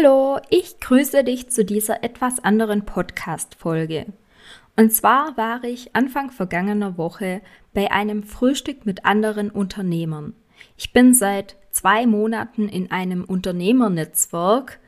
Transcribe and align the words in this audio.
Hallo, 0.00 0.38
ich 0.48 0.78
grüße 0.78 1.24
dich 1.24 1.48
zu 1.50 1.64
dieser 1.64 2.04
etwas 2.04 2.38
anderen 2.38 2.84
Podcast-Folge. 2.84 4.06
Und 4.76 4.92
zwar 4.92 5.36
war 5.36 5.64
ich 5.64 5.96
Anfang 5.96 6.30
vergangener 6.30 6.96
Woche 6.96 7.40
bei 7.74 7.90
einem 7.90 8.22
Frühstück 8.22 8.86
mit 8.86 9.04
anderen 9.04 9.50
Unternehmern. 9.50 10.34
Ich 10.76 10.92
bin 10.92 11.14
seit 11.14 11.56
zwei 11.72 12.06
Monaten 12.06 12.68
in 12.68 12.92
einem 12.92 13.24
Unternehmernetzwerk 13.24 14.78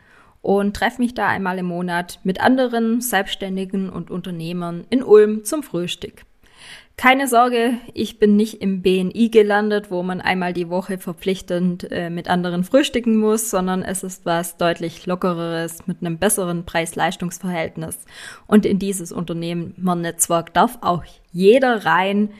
und 0.43 0.77
treffe 0.77 1.03
mich 1.03 1.15
da 1.15 1.27
einmal 1.27 1.59
im 1.59 1.67
Monat 1.67 2.21
mit 2.23 2.41
anderen 2.41 3.01
Selbstständigen 3.01 3.91
und 3.91 4.13
Unternehmern 4.13 4.85
in 4.91 5.03
Ulm 5.03 5.43
zum 5.43 5.65
Frühstück. 5.65 6.25
Keine 7.01 7.29
Sorge, 7.29 7.79
ich 7.95 8.19
bin 8.19 8.37
nicht 8.37 8.61
im 8.61 8.83
BNI 8.83 9.31
gelandet, 9.31 9.91
wo 9.91 10.03
man 10.03 10.21
einmal 10.21 10.53
die 10.53 10.69
Woche 10.69 10.99
verpflichtend 10.99 11.91
äh, 11.91 12.11
mit 12.11 12.29
anderen 12.29 12.63
frühstücken 12.63 13.17
muss, 13.17 13.49
sondern 13.49 13.83
es 13.83 14.03
ist 14.03 14.27
was 14.27 14.59
deutlich 14.59 15.07
lockereres 15.07 15.87
mit 15.87 16.03
einem 16.03 16.19
besseren 16.19 16.67
Preis-Leistungs-Verhältnis. 16.67 18.05
Und 18.47 18.67
in 18.67 18.79
dieses 18.79 19.13
Unternehmernetzwerk 19.13 20.53
darf 20.53 20.77
auch 20.83 21.03
jeder 21.33 21.87
rein, 21.87 22.33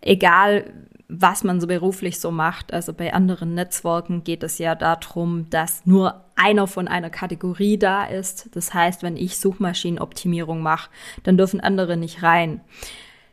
egal 0.00 0.64
was 1.08 1.44
man 1.44 1.60
so 1.60 1.68
beruflich 1.68 2.18
so 2.18 2.32
macht. 2.32 2.72
Also 2.72 2.92
bei 2.92 3.14
anderen 3.14 3.54
Netzwerken 3.54 4.24
geht 4.24 4.42
es 4.42 4.58
ja 4.58 4.74
darum, 4.74 5.48
dass 5.50 5.86
nur 5.86 6.24
einer 6.34 6.66
von 6.66 6.88
einer 6.88 7.10
Kategorie 7.10 7.78
da 7.78 8.06
ist. 8.06 8.48
Das 8.56 8.74
heißt, 8.74 9.04
wenn 9.04 9.16
ich 9.16 9.38
Suchmaschinenoptimierung 9.38 10.62
mache, 10.62 10.90
dann 11.22 11.36
dürfen 11.36 11.60
andere 11.60 11.96
nicht 11.96 12.24
rein. 12.24 12.60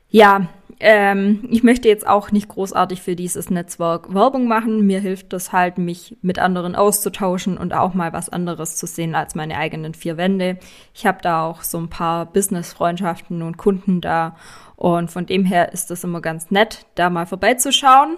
Ja, 0.09 0.47
ähm, 0.80 1.47
ich 1.50 1.63
möchte 1.63 1.88
jetzt 1.88 2.08
auch 2.08 2.31
nicht 2.31 2.50
großartig 2.50 3.02
für 3.02 3.16
dieses 3.16 3.50
Netzwerk 3.50 4.14
Werbung 4.14 4.47
machen. 4.47 4.86
Mir 4.86 4.99
hilft 4.99 5.33
das 5.33 5.52
halt, 5.52 5.77
mich 5.80 6.17
mit 6.22 6.38
anderen 6.38 6.75
auszutauschen 6.75 7.58
und 7.58 7.73
auch 7.73 7.94
mal 7.94 8.14
was 8.14 8.30
anderes 8.30 8.75
zu 8.75 8.86
sehen 8.86 9.16
als 9.16 9.33
meine 9.33 9.58
eigenen 9.58 9.95
vier 9.95 10.17
Wände. 10.17 10.59
Ich 10.94 11.08
habe 11.08 11.19
da 11.22 11.45
auch 11.45 11.64
so 11.64 11.80
ein 11.80 11.89
paar 11.89 12.27
Business-Freundschaften 12.27 13.41
und 13.41 13.58
Kunden 13.58 14.02
da. 14.02 14.36
Und 14.75 15.09
von 15.09 15.25
dem 15.25 15.45
her 15.45 15.73
ist 15.73 15.89
das 15.89 16.03
immer 16.03 16.21
ganz 16.21 16.52
nett, 16.52 16.86
da 16.94 17.09
mal 17.09 17.25
vorbeizuschauen. 17.25 18.17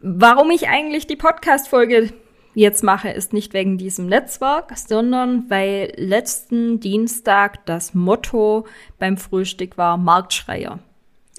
Warum 0.00 0.50
ich 0.50 0.68
eigentlich 0.68 1.06
die 1.06 1.16
Podcast-Folge 1.16 2.12
jetzt 2.54 2.82
mache, 2.82 3.10
ist 3.10 3.32
nicht 3.32 3.52
wegen 3.52 3.78
diesem 3.78 4.06
Netzwerk, 4.06 4.76
sondern 4.76 5.50
weil 5.50 5.92
letzten 5.96 6.80
Dienstag 6.80 7.66
das 7.66 7.94
Motto 7.94 8.66
beim 8.98 9.16
Frühstück 9.16 9.76
war 9.76 9.96
Marktschreier. 9.96 10.78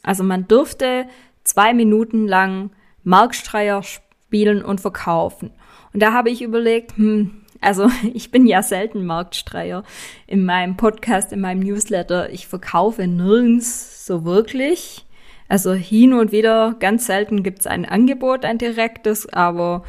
Also 0.04 0.24
man 0.24 0.48
durfte 0.48 1.08
zwei 1.44 1.74
Minuten 1.74 2.28
lang 2.28 2.72
Marktschreier 3.04 3.82
spielen 3.84 4.64
und 4.64 4.82
verkaufen. 4.82 5.52
Und 5.94 6.02
da 6.02 6.12
habe 6.12 6.30
ich 6.30 6.42
überlegt, 6.42 6.98
hm, 6.98 7.46
also 7.62 7.90
ich 8.14 8.32
bin 8.32 8.46
ja 8.46 8.62
selten 8.62 9.06
Marktstreier 9.06 9.84
in 10.28 10.46
meinem 10.46 10.78
Podcast, 10.78 11.32
in 11.32 11.42
meinem 11.42 11.62
Newsletter. 11.62 12.30
Ich 12.32 12.48
verkaufe 12.48 13.08
nirgends 13.08 14.06
so 14.06 14.26
wirklich. 14.26 15.06
Also 15.48 15.74
hin 15.74 16.14
und 16.14 16.32
wieder, 16.32 16.76
ganz 16.80 17.06
selten 17.06 17.44
gibt 17.44 17.60
es 17.60 17.68
ein 17.68 17.86
Angebot, 17.86 18.46
ein 18.46 18.58
direktes, 18.58 19.32
aber 19.32 19.84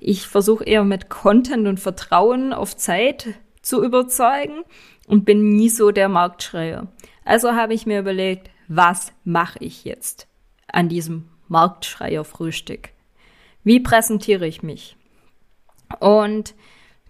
ich 0.00 0.26
versuche 0.26 0.64
eher 0.64 0.84
mit 0.84 1.08
Content 1.08 1.66
und 1.66 1.80
Vertrauen 1.80 2.52
auf 2.52 2.76
Zeit 2.76 3.34
zu 3.62 3.82
überzeugen 3.82 4.64
und 5.06 5.24
bin 5.24 5.48
nie 5.50 5.68
so 5.68 5.90
der 5.90 6.08
Marktschreier. 6.08 6.86
Also 7.24 7.52
habe 7.52 7.74
ich 7.74 7.86
mir 7.86 8.00
überlegt, 8.00 8.50
was 8.68 9.12
mache 9.24 9.58
ich 9.60 9.84
jetzt 9.84 10.28
an 10.70 10.88
diesem 10.88 11.28
Marktschreier-Frühstück? 11.48 12.90
Wie 13.64 13.80
präsentiere 13.80 14.46
ich 14.46 14.62
mich? 14.62 14.96
Und 16.00 16.54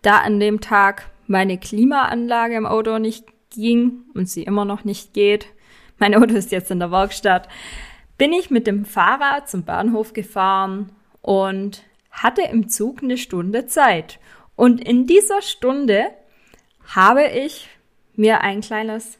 da 0.02 0.18
an 0.18 0.40
dem 0.40 0.60
Tag 0.60 1.10
meine 1.26 1.58
Klimaanlage 1.58 2.56
im 2.56 2.66
Auto 2.66 2.98
nicht 2.98 3.26
ging 3.50 4.04
und 4.14 4.28
sie 4.28 4.44
immer 4.44 4.64
noch 4.64 4.84
nicht 4.84 5.12
geht, 5.12 5.46
mein 5.98 6.14
Auto 6.14 6.34
ist 6.34 6.52
jetzt 6.52 6.70
in 6.70 6.78
der 6.78 6.92
Werkstatt, 6.92 7.48
bin 8.16 8.32
ich 8.32 8.50
mit 8.50 8.66
dem 8.66 8.84
Fahrrad 8.84 9.48
zum 9.48 9.64
Bahnhof 9.64 10.12
gefahren 10.12 10.92
und 11.22 11.82
hatte 12.22 12.42
im 12.42 12.68
Zug 12.68 13.02
eine 13.02 13.18
Stunde 13.18 13.66
Zeit. 13.66 14.18
Und 14.56 14.80
in 14.80 15.06
dieser 15.06 15.42
Stunde 15.42 16.06
habe 16.84 17.26
ich 17.26 17.68
mir 18.14 18.40
ein 18.40 18.60
kleines 18.60 19.18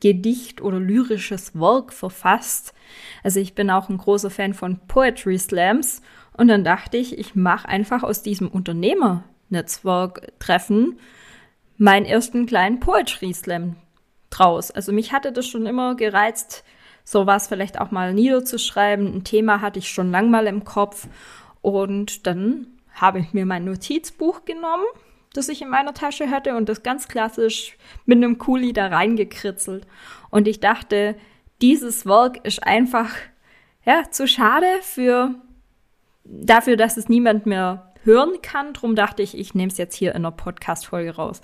Gedicht 0.00 0.60
oder 0.60 0.78
lyrisches 0.78 1.54
Werk 1.54 1.92
verfasst. 1.92 2.74
Also 3.22 3.40
ich 3.40 3.54
bin 3.54 3.70
auch 3.70 3.88
ein 3.88 3.98
großer 3.98 4.30
Fan 4.30 4.54
von 4.54 4.80
Poetry 4.86 5.38
Slams 5.38 6.02
und 6.36 6.48
dann 6.48 6.64
dachte 6.64 6.96
ich, 6.96 7.18
ich 7.18 7.34
mache 7.34 7.68
einfach 7.68 8.02
aus 8.02 8.22
diesem 8.22 8.48
Unternehmernetzwerk-Treffen 8.48 10.98
meinen 11.78 12.06
ersten 12.06 12.46
kleinen 12.46 12.80
Poetry 12.80 13.32
Slam 13.32 13.76
draus. 14.30 14.70
Also 14.70 14.92
mich 14.92 15.12
hatte 15.12 15.32
das 15.32 15.46
schon 15.46 15.66
immer 15.66 15.94
gereizt, 15.94 16.64
sowas 17.04 17.48
vielleicht 17.48 17.80
auch 17.80 17.90
mal 17.90 18.12
niederzuschreiben. 18.12 19.14
Ein 19.14 19.24
Thema 19.24 19.62
hatte 19.62 19.78
ich 19.78 19.90
schon 19.90 20.10
lang 20.10 20.30
mal 20.30 20.46
im 20.46 20.64
Kopf 20.64 21.08
und 21.62 22.26
dann 22.26 22.66
habe 22.94 23.20
ich 23.20 23.32
mir 23.32 23.46
mein 23.46 23.64
Notizbuch 23.64 24.44
genommen 24.44 24.86
das 25.38 25.48
ich 25.48 25.62
in 25.62 25.68
meiner 25.68 25.94
Tasche 25.94 26.30
hatte 26.30 26.56
und 26.56 26.68
das 26.68 26.82
ganz 26.82 27.08
klassisch 27.08 27.76
mit 28.06 28.16
einem 28.16 28.38
Kuli 28.38 28.72
da 28.72 28.88
reingekritzelt. 28.88 29.86
Und 30.30 30.48
ich 30.48 30.60
dachte, 30.60 31.16
dieses 31.60 32.06
Werk 32.06 32.44
ist 32.44 32.62
einfach 32.64 33.14
ja 33.84 34.04
zu 34.10 34.26
schade 34.26 34.66
für 34.82 35.34
dafür, 36.24 36.76
dass 36.76 36.96
es 36.96 37.08
niemand 37.08 37.46
mehr 37.46 37.92
hören 38.04 38.40
kann. 38.42 38.72
Drum 38.72 38.96
dachte 38.96 39.22
ich, 39.22 39.36
ich 39.36 39.54
nehme 39.54 39.70
es 39.70 39.78
jetzt 39.78 39.94
hier 39.94 40.10
in 40.10 40.18
einer 40.18 40.32
Podcast-Folge 40.32 41.16
raus 41.16 41.40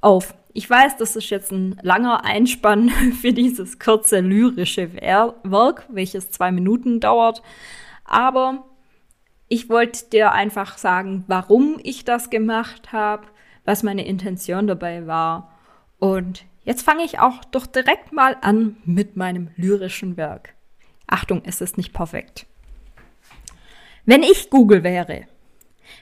auf. 0.00 0.34
Ich 0.52 0.68
weiß, 0.68 0.96
das 0.96 1.14
ist 1.14 1.30
jetzt 1.30 1.52
ein 1.52 1.78
langer 1.82 2.24
Einspann 2.24 2.90
für 3.20 3.32
dieses 3.32 3.78
kurze 3.78 4.20
lyrische 4.20 4.92
Werk, 4.94 5.86
welches 5.88 6.30
zwei 6.30 6.50
Minuten 6.50 6.98
dauert. 7.00 7.42
Aber 8.04 8.64
ich 9.52 9.68
wollte 9.68 10.08
dir 10.10 10.30
einfach 10.30 10.78
sagen, 10.78 11.24
warum 11.26 11.80
ich 11.82 12.04
das 12.04 12.30
gemacht 12.30 12.92
habe, 12.92 13.26
was 13.64 13.82
meine 13.82 14.06
Intention 14.06 14.68
dabei 14.68 15.08
war. 15.08 15.52
Und 15.98 16.44
jetzt 16.62 16.82
fange 16.82 17.02
ich 17.02 17.18
auch 17.18 17.44
doch 17.46 17.66
direkt 17.66 18.12
mal 18.12 18.36
an 18.42 18.76
mit 18.84 19.16
meinem 19.16 19.50
lyrischen 19.56 20.16
Werk. 20.16 20.54
Achtung, 21.08 21.42
es 21.44 21.60
ist 21.60 21.76
nicht 21.76 21.92
perfekt. 21.92 22.46
Wenn 24.06 24.22
ich 24.22 24.50
Google 24.50 24.84
wäre, 24.84 25.26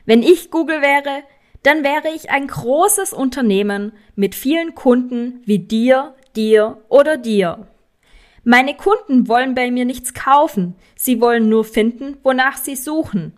wenn 0.04 0.22
ich 0.22 0.50
Google 0.50 0.82
wäre, 0.82 1.22
dann 1.62 1.82
wäre 1.82 2.14
ich 2.14 2.28
ein 2.28 2.48
großes 2.48 3.14
Unternehmen 3.14 3.92
mit 4.14 4.34
vielen 4.34 4.74
Kunden 4.74 5.40
wie 5.46 5.58
dir, 5.58 6.14
dir 6.36 6.82
oder 6.90 7.16
dir. 7.16 7.66
Meine 8.44 8.76
Kunden 8.76 9.26
wollen 9.26 9.54
bei 9.54 9.70
mir 9.70 9.86
nichts 9.86 10.12
kaufen, 10.12 10.74
sie 10.96 11.22
wollen 11.22 11.48
nur 11.48 11.64
finden, 11.64 12.18
wonach 12.22 12.58
sie 12.58 12.76
suchen. 12.76 13.37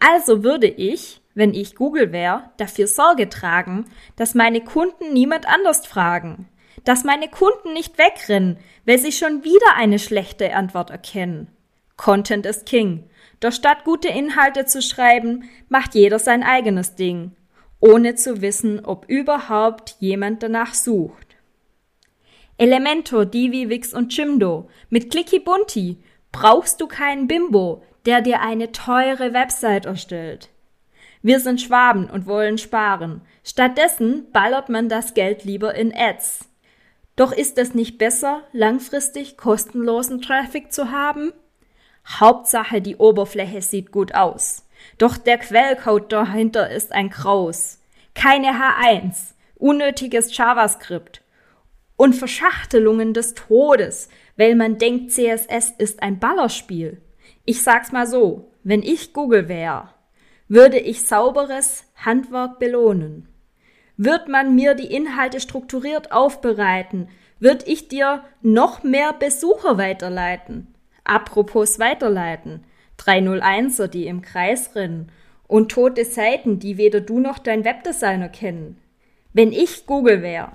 Also 0.00 0.42
würde 0.42 0.66
ich, 0.66 1.20
wenn 1.34 1.54
ich 1.54 1.76
Google 1.76 2.10
wäre, 2.10 2.50
dafür 2.56 2.86
Sorge 2.86 3.28
tragen, 3.28 3.84
dass 4.16 4.34
meine 4.34 4.62
Kunden 4.62 5.12
niemand 5.12 5.46
anders 5.46 5.86
fragen, 5.86 6.48
dass 6.84 7.04
meine 7.04 7.28
Kunden 7.28 7.74
nicht 7.74 7.98
wegrennen, 7.98 8.58
weil 8.86 8.98
sie 8.98 9.12
schon 9.12 9.44
wieder 9.44 9.76
eine 9.76 9.98
schlechte 9.98 10.54
Antwort 10.54 10.90
erkennen. 10.90 11.48
Content 11.96 12.46
ist 12.46 12.66
King. 12.66 13.04
Doch 13.40 13.52
statt 13.52 13.84
gute 13.84 14.08
Inhalte 14.08 14.64
zu 14.64 14.82
schreiben, 14.82 15.44
macht 15.68 15.94
jeder 15.94 16.18
sein 16.18 16.42
eigenes 16.42 16.94
Ding, 16.94 17.32
ohne 17.78 18.14
zu 18.14 18.40
wissen, 18.40 18.84
ob 18.84 19.06
überhaupt 19.08 19.96
jemand 20.00 20.42
danach 20.42 20.74
sucht. 20.74 21.36
Elementor, 22.56 23.24
Divi, 23.24 23.70
Wix 23.70 23.94
und 23.94 24.14
Jimdo. 24.14 24.68
Mit 24.90 25.10
Clicky 25.10 25.40
Bunti 25.40 25.98
brauchst 26.32 26.80
du 26.80 26.86
keinen 26.86 27.26
Bimbo, 27.26 27.82
der 28.06 28.20
dir 28.20 28.40
eine 28.40 28.72
teure 28.72 29.32
Website 29.32 29.86
erstellt. 29.86 30.48
Wir 31.22 31.40
sind 31.40 31.60
Schwaben 31.60 32.08
und 32.08 32.26
wollen 32.26 32.56
sparen. 32.56 33.20
Stattdessen 33.44 34.30
ballert 34.32 34.68
man 34.68 34.88
das 34.88 35.14
Geld 35.14 35.44
lieber 35.44 35.74
in 35.74 35.94
Ads. 35.94 36.48
Doch 37.16 37.32
ist 37.32 37.58
es 37.58 37.74
nicht 37.74 37.98
besser, 37.98 38.42
langfristig 38.52 39.36
kostenlosen 39.36 40.22
Traffic 40.22 40.72
zu 40.72 40.90
haben? 40.90 41.32
Hauptsache, 42.08 42.80
die 42.80 42.96
Oberfläche 42.96 43.60
sieht 43.60 43.92
gut 43.92 44.14
aus. 44.14 44.66
Doch 44.96 45.18
der 45.18 45.36
Quellcode 45.36 46.10
dahinter 46.10 46.70
ist 46.70 46.92
ein 46.92 47.10
Kraus. 47.10 47.78
Keine 48.14 48.48
H1, 48.48 49.34
unnötiges 49.56 50.34
JavaScript 50.34 51.22
und 51.96 52.14
Verschachtelungen 52.14 53.12
des 53.12 53.34
Todes, 53.34 54.08
weil 54.36 54.54
man 54.54 54.78
denkt, 54.78 55.12
CSS 55.12 55.74
ist 55.76 56.02
ein 56.02 56.18
Ballerspiel. 56.18 57.02
Ich 57.44 57.62
sag's 57.62 57.92
mal 57.92 58.06
so, 58.06 58.50
wenn 58.62 58.82
ich 58.82 59.12
Google 59.12 59.48
wäre, 59.48 59.88
würde 60.48 60.78
ich 60.78 61.06
sauberes 61.06 61.84
Handwerk 61.96 62.58
belohnen. 62.58 63.28
Wird 63.96 64.28
man 64.28 64.54
mir 64.54 64.74
die 64.74 64.92
Inhalte 64.94 65.40
strukturiert 65.40 66.12
aufbereiten, 66.12 67.08
wird 67.38 67.66
ich 67.66 67.88
dir 67.88 68.24
noch 68.42 68.82
mehr 68.82 69.12
Besucher 69.12 69.78
weiterleiten. 69.78 70.74
Apropos 71.04 71.78
weiterleiten. 71.78 72.64
301er, 72.98 73.86
die 73.86 74.06
im 74.06 74.20
Kreis 74.20 74.74
rennen 74.74 75.10
und 75.46 75.72
tote 75.72 76.04
Seiten, 76.04 76.58
die 76.58 76.76
weder 76.76 77.00
du 77.00 77.18
noch 77.18 77.38
dein 77.38 77.64
Webdesigner 77.64 78.28
kennen. 78.28 78.78
Wenn 79.32 79.52
ich 79.52 79.86
Google 79.86 80.22
wäre, 80.22 80.52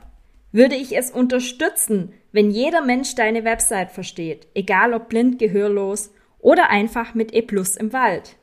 würde 0.51 0.75
ich 0.75 0.95
es 0.95 1.11
unterstützen, 1.11 2.13
wenn 2.31 2.51
jeder 2.51 2.81
Mensch 2.81 3.15
deine 3.15 3.43
Website 3.43 3.91
versteht, 3.91 4.47
egal 4.53 4.93
ob 4.93 5.09
blind, 5.09 5.39
gehörlos 5.39 6.11
oder 6.45 6.69
einfach 6.69 7.15
mit 7.15 7.33
E 7.33 7.41
plus 7.41 7.75
im 7.75 7.91
Wald. 7.91 8.35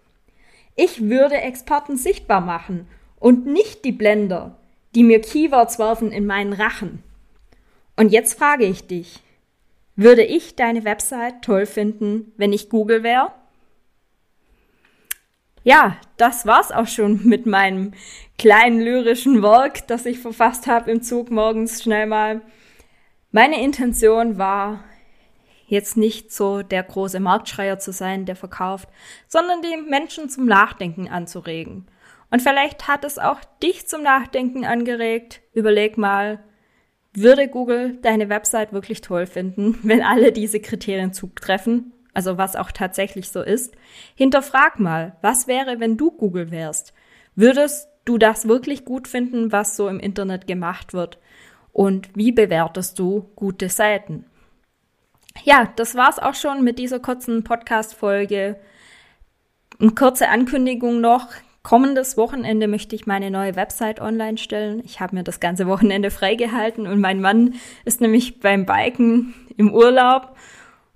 Ich 0.75 1.09
würde 1.09 1.37
Experten 1.37 1.97
sichtbar 1.97 2.41
machen 2.41 2.89
und 3.21 3.47
nicht 3.47 3.85
die 3.85 3.93
Blender, 3.93 4.59
die 4.97 5.05
mir 5.05 5.21
Keywords 5.21 5.79
werfen 5.79 6.11
in 6.11 6.27
meinen 6.27 6.53
Rachen. 6.53 7.05
Und 7.97 8.11
jetzt 8.11 8.37
frage 8.37 8.65
ich 8.65 8.89
dich, 8.89 9.21
würde 9.95 10.25
ich 10.25 10.57
deine 10.57 10.85
Website 10.85 11.43
toll 11.43 11.65
finden, 11.65 12.33
wenn 12.37 12.53
ich 12.53 12.71
Google 12.71 13.05
wäre? 13.05 13.31
Ja, 15.63 15.97
das 16.17 16.45
war's 16.45 16.73
auch 16.73 16.89
schon 16.89 17.25
mit 17.29 17.47
meinem 17.47 17.93
kleinen 18.37 18.81
lyrischen 18.81 19.45
Werk, 19.45 19.87
das 19.87 20.07
ich 20.07 20.19
verfasst 20.19 20.67
habe 20.67 20.91
im 20.91 21.03
Zug 21.03 21.31
morgens 21.31 21.81
schnell 21.81 22.07
mal. 22.07 22.41
Meine 23.31 23.63
Intention 23.63 24.39
war 24.39 24.83
jetzt 25.73 25.97
nicht 25.97 26.33
so 26.33 26.63
der 26.63 26.83
große 26.83 27.19
Marktschreier 27.19 27.79
zu 27.79 27.93
sein, 27.93 28.27
der 28.27 28.37
verkauft, 28.37 28.89
sondern 29.27 29.63
die 29.63 29.77
Menschen 29.89 30.29
zum 30.29 30.45
Nachdenken 30.45 31.09
anzuregen. 31.09 31.87
Und 32.31 32.43
vielleicht 32.43 32.89
hat 32.89 33.05
es 33.05 33.19
auch 33.19 33.41
dich 33.63 33.89
zum 33.89 34.03
Nachdenken 34.03 34.67
angeregt. 34.67 35.41
Überleg 35.55 35.97
mal, 35.97 36.45
würde 37.15 37.49
Google 37.49 37.99
deine 38.03 38.29
Website 38.29 38.73
wirklich 38.73 39.01
toll 39.01 39.27
finden, 39.27 39.79
wenn 39.83 40.03
alle 40.03 40.31
diese 40.31 40.61
Kriterien 40.61 41.15
zutreffen? 41.15 41.93
Also 42.15 42.37
was 42.37 42.55
auch 42.55 42.71
tatsächlich 42.71 43.31
so 43.31 43.41
ist. 43.41 43.75
Hinterfrag 44.15 44.79
mal, 44.79 45.17
was 45.23 45.47
wäre, 45.47 45.81
wenn 45.81 45.97
du 45.97 46.11
Google 46.11 46.51
wärst? 46.51 46.93
Würdest 47.35 47.89
du 48.05 48.19
das 48.19 48.47
wirklich 48.47 48.85
gut 48.85 49.09
finden, 49.09 49.53
was 49.53 49.77
so 49.77 49.89
im 49.89 49.99
Internet 49.99 50.47
gemacht 50.47 50.93
wird? 50.93 51.19
Und 51.73 52.11
wie 52.15 52.33
bewertest 52.33 52.99
du 52.99 53.31
gute 53.35 53.71
Seiten? 53.71 54.27
Ja, 55.45 55.73
das 55.77 55.95
war's 55.95 56.19
auch 56.19 56.35
schon 56.35 56.63
mit 56.63 56.79
dieser 56.79 57.01
kurzen 57.01 57.43
Podcast-Folge. 57.43 58.61
Eine 59.81 59.91
kurze 59.93 60.29
Ankündigung 60.29 61.01
noch. 61.01 61.29
Kommendes 61.63 62.17
Wochenende 62.17 62.69
möchte 62.69 62.95
ich 62.97 63.07
meine 63.07 63.31
neue 63.31 63.57
Website 63.57 64.01
online 64.01 64.37
stellen. 64.37 64.83
Ich 64.85 65.01
habe 65.01 65.17
mir 65.17 65.25
das 65.25 65.41
ganze 65.41 65.67
Wochenende 65.67 66.11
freigehalten 66.11 66.87
und 66.87 67.01
mein 67.01 67.21
Mann 67.21 67.55
ist 67.85 68.01
nämlich 68.01 68.41
beim 68.41 68.67
Biken 68.67 69.35
im 69.57 69.73
Urlaub 69.73 70.37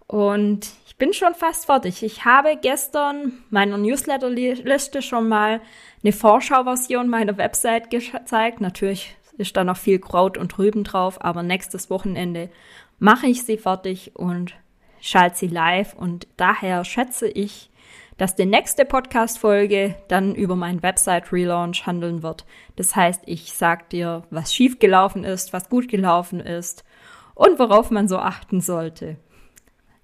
und 0.06 0.68
ich 0.86 0.96
bin 0.96 1.12
schon 1.12 1.34
fast 1.34 1.66
fertig. 1.66 2.02
Ich 2.02 2.24
habe 2.24 2.56
gestern 2.60 3.32
meiner 3.50 3.78
Newsletterliste 3.78 5.02
schon 5.02 5.28
mal 5.28 5.60
eine 6.02 6.12
Vorschauversion 6.12 7.08
meiner 7.08 7.36
Website 7.38 7.90
gezeigt. 7.90 8.60
Natürlich 8.60 9.16
ist 9.38 9.56
da 9.56 9.64
noch 9.64 9.76
viel 9.76 9.98
Kraut 9.98 10.38
und 10.38 10.58
Rüben 10.58 10.84
drauf, 10.84 11.22
aber 11.24 11.42
nächstes 11.42 11.90
Wochenende 11.90 12.50
mache 12.98 13.26
ich 13.26 13.43
sie 13.44 13.58
fertig 13.58 14.12
und 14.14 14.54
schalte 15.00 15.38
sie 15.38 15.48
live 15.48 15.94
und 15.94 16.26
daher 16.37 16.84
schätze 16.84 17.28
ich, 17.28 17.70
dass 18.16 18.34
die 18.34 18.46
nächste 18.46 18.84
Podcast-Folge 18.87 19.94
dann 20.08 20.34
über 20.34 20.56
meinen 20.56 20.82
Website-Relaunch 20.82 21.87
handeln 21.87 22.22
wird. 22.22 22.46
Das 22.76 22.96
heißt, 22.96 23.22
ich 23.26 23.52
sag 23.52 23.90
dir, 23.90 24.22
was 24.31 24.54
schief 24.54 24.78
gelaufen 24.78 25.22
ist, 25.25 25.52
was 25.52 25.69
gut 25.69 25.88
gelaufen 25.88 26.40
ist 26.40 26.84
und 27.34 27.58
worauf 27.58 27.90
man 27.90 28.08
so 28.08 28.19
achten 28.19 28.60
sollte. 28.60 29.16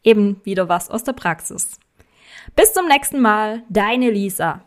Eben 0.04 0.40
wieder 0.44 0.68
was 0.68 0.90
aus 0.90 1.04
der 1.04 1.14
Praxis. 1.14 1.80
Bis 2.54 2.74
zum 2.74 2.86
nächsten 2.86 3.20
Mal, 3.20 3.62
deine 3.70 4.10
Lisa. 4.10 4.62